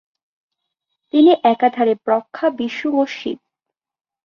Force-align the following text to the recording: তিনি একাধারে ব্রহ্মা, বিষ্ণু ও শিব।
তিনি 1.13 1.31
একাধারে 1.43 1.93
ব্রহ্মা, 2.05 2.47
বিষ্ণু 2.57 2.89
ও 2.97 3.05
শিব। 3.15 3.39